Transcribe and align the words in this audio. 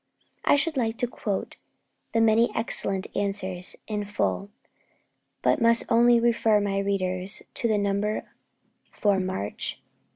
I 0.43 0.55
should 0.55 0.77
like 0.77 0.97
to 0.97 1.07
quote 1.07 1.57
the 2.11 2.21
many 2.21 2.49
excellent 2.55 3.05
answers 3.15 3.75
in 3.85 4.03
full, 4.03 4.49
but 5.43 5.61
must 5.61 5.83
only 5.89 6.19
refer 6.19 6.59
my 6.59 6.79
readers 6.79 7.43
to 7.53 7.67
the 7.67 7.77
number 7.77 8.27
for 8.89 9.19
March 9.19 9.75
1879. 9.75 9.83